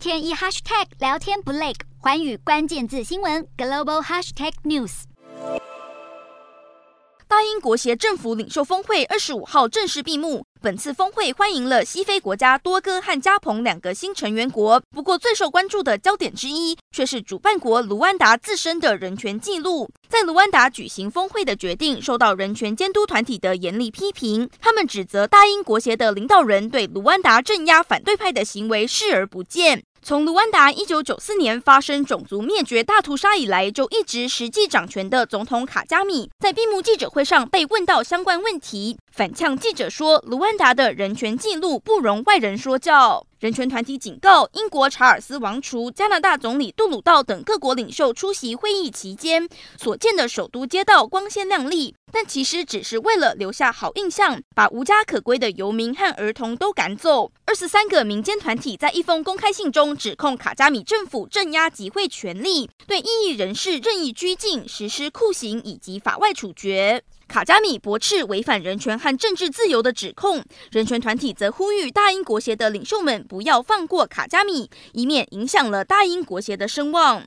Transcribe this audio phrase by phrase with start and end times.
[0.00, 5.02] 天一 hashtag 聊天不累，环宇关键字新闻 global hashtag news。
[7.28, 10.42] 大英国协政府领袖峰会二十五号正式闭幕。
[10.62, 14.82] 本次峰会欢迎了西非国家多哥和加蓬两个新成员国。
[14.90, 19.88] 不过，最受关注的焦点之一却是主办国卢安达自身的人权记录。
[20.08, 24.48] 在卢安达举行峰会的决定受到人权监督团体的严厉批评。
[24.60, 29.82] 他们指责大英国协的领导人对卢安达镇压反对派的行为视而不见。
[30.02, 49.48] 从卢安达一九九四年发生种族灭绝大屠杀以来，就一直实际掌权的总统卡加米，在闭幕记者会上被问到相关问题，反呛记者说：“卢安达的人权记录不容外人说教。”人权团体警告，英国查尔斯王储、加拿大总理杜鲁道等各国领袖出席会议期间
[49.78, 57.30] 所见的首都街道光鲜亮丽，但其实只是为了留下好印象，把无家可归的游民和儿童都赶走。
[57.46, 67.02] 二十三个民间团体在一封公开信中指控卡加米政府镇压集会权利，对异议人士任意拘禁、实施酷刑以及法外处决。
[67.28, 70.42] 卡加米驳斥违反人权和政治自由的指控，
[70.72, 77.24] 人权团体则呼吁大英国协的领袖们不要放过卡加米，以免影响了大英国协的声望。